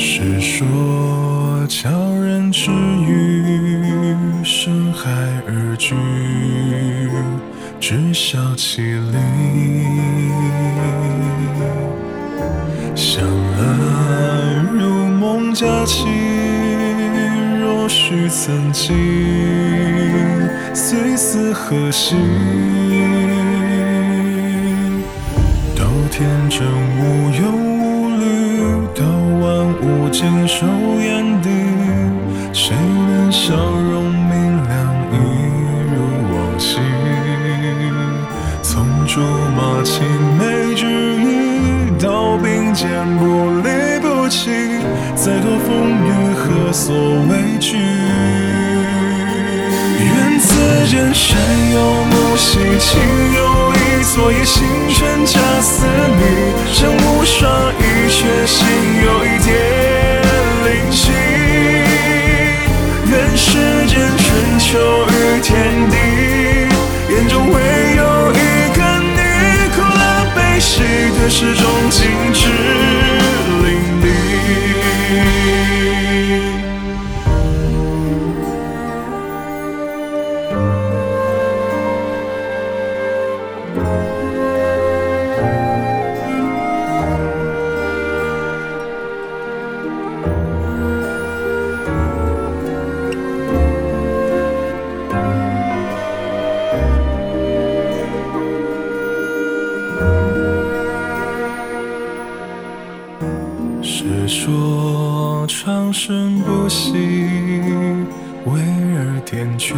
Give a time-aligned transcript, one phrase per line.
[0.00, 0.64] 是说
[1.68, 5.10] 鲛人之语，深海
[5.44, 5.92] 而居，
[7.80, 9.18] 只笑其麟。
[12.94, 16.06] 想了如梦佳期，
[17.60, 18.94] 若许曾经，
[20.72, 22.14] 虽死何惜？
[25.74, 26.64] 都天真
[27.00, 28.28] 无忧无虑。
[30.18, 30.66] 尽收
[31.00, 31.48] 眼底，
[32.52, 34.76] 谁能笑容明亮
[35.12, 35.14] 一
[35.94, 35.94] 如
[36.34, 36.80] 往昔？
[38.60, 39.20] 从竹
[39.56, 40.04] 马青
[40.36, 40.84] 梅之
[41.22, 41.24] 意，
[42.02, 43.68] 到并肩不离
[44.00, 44.50] 不弃，
[45.14, 46.92] 再多风雨何所
[47.28, 47.76] 畏惧？
[50.00, 50.48] 愿此
[50.88, 51.38] 间山
[51.72, 51.78] 有
[52.10, 52.58] 木兮
[71.30, 71.77] 始终
[104.48, 106.94] 说长生不息，
[108.46, 108.60] 为
[108.96, 109.74] 尔点缀，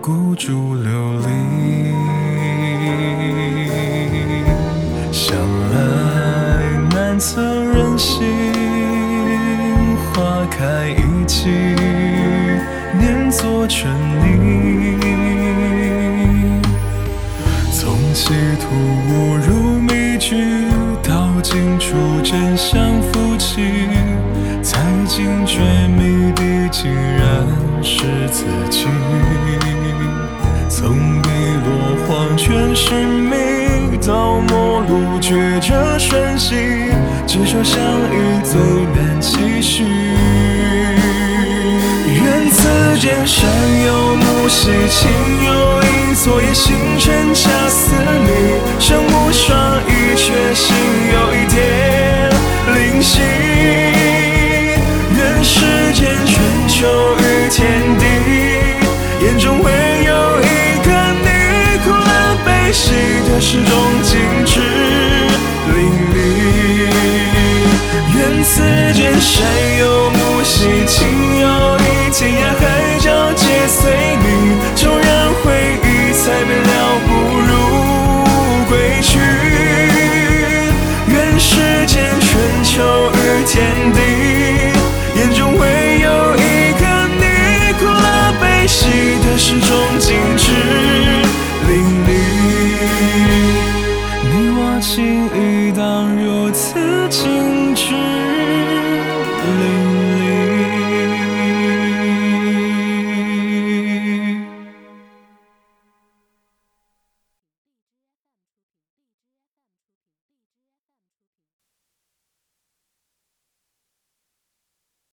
[0.00, 1.26] 孤烛流离。
[5.10, 5.36] 想
[5.72, 8.24] 来难测人心，
[10.14, 11.48] 花开一季，
[12.96, 14.57] 念作春泥。
[22.30, 23.62] 真相浮起，
[24.62, 25.60] 才惊觉
[25.96, 27.22] 谜底竟然
[27.82, 28.84] 是自己。
[30.68, 31.30] 从碧
[31.64, 36.54] 落黄泉寻觅，到陌路觉着瞬息，
[37.26, 37.80] 只说相
[38.12, 38.60] 遇最
[38.94, 39.84] 难期许。
[42.12, 43.48] 愿此间山
[43.86, 45.08] 有木兮情
[45.46, 47.34] 有意，昨夜星辰
[62.68, 62.92] 乐悲喜
[63.26, 64.60] 的始终尽致
[65.74, 65.76] 淋
[66.12, 66.16] 漓。
[68.14, 68.60] 愿此
[68.92, 69.46] 间山
[69.80, 69.97] 有，